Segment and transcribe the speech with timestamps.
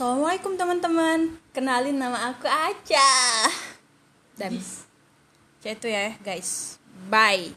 [0.00, 1.36] Assalamualaikum teman-teman.
[1.52, 3.12] Kenalin nama aku Aca.
[4.32, 4.56] Dan
[5.60, 6.80] ya itu ya guys.
[7.12, 7.52] Bye.